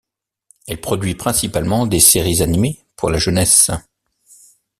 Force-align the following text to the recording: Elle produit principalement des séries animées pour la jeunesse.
Elle 0.67 0.81
produit 0.81 1.13
principalement 1.13 1.85
des 1.85 1.99
séries 1.99 2.41
animées 2.41 2.79
pour 2.95 3.11
la 3.11 3.19
jeunesse. 3.19 3.69